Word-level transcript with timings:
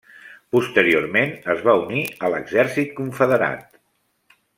Posteriorment, 0.55 1.35
es 1.53 1.61
va 1.67 1.75
unir 1.81 2.01
a 2.25 2.31
l'exèrcit 2.37 2.91
confederat. 3.01 3.79